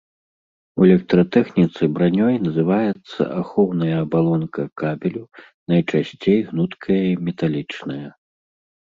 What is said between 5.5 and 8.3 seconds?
найчасцей гнуткая і металічная.